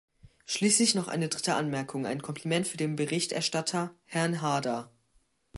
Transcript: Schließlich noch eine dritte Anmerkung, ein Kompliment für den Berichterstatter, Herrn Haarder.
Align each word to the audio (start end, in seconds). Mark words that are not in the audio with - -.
Schließlich 0.47 0.95
noch 0.95 1.07
eine 1.07 1.27
dritte 1.29 1.53
Anmerkung, 1.53 2.07
ein 2.07 2.23
Kompliment 2.23 2.67
für 2.67 2.77
den 2.77 2.95
Berichterstatter, 2.95 3.93
Herrn 4.05 4.41
Haarder. 4.41 4.89